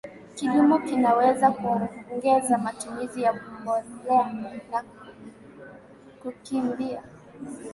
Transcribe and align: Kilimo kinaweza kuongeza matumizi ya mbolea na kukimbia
Kilimo 0.35 0.79
kinaweza 0.79 1.51
kuongeza 1.51 2.57
matumizi 2.57 3.21
ya 3.21 3.33
mbolea 3.33 4.33
na 4.71 4.83
kukimbia 6.23 7.03